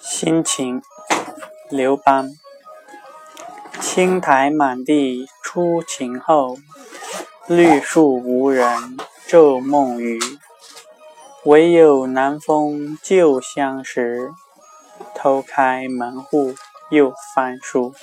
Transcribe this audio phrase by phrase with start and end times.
[0.00, 0.82] 心情，
[1.70, 2.30] 刘邦。
[3.80, 6.56] 青苔满地初晴后，
[7.46, 8.96] 绿树无人
[9.28, 10.18] 昼梦雨。
[11.44, 14.32] 唯有南风旧相识，
[15.14, 16.54] 偷开门户
[16.90, 17.94] 又翻书。